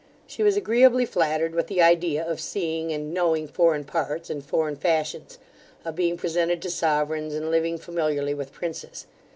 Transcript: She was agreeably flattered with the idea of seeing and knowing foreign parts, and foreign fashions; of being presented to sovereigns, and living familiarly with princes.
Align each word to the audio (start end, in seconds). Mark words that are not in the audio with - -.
She 0.25 0.41
was 0.41 0.57
agreeably 0.57 1.05
flattered 1.05 1.53
with 1.53 1.67
the 1.67 1.79
idea 1.79 2.25
of 2.27 2.39
seeing 2.41 2.91
and 2.91 3.13
knowing 3.13 3.47
foreign 3.47 3.83
parts, 3.83 4.31
and 4.31 4.43
foreign 4.43 4.75
fashions; 4.75 5.37
of 5.85 5.95
being 5.95 6.17
presented 6.17 6.59
to 6.63 6.71
sovereigns, 6.71 7.35
and 7.35 7.51
living 7.51 7.77
familiarly 7.77 8.33
with 8.33 8.51
princes. 8.51 9.05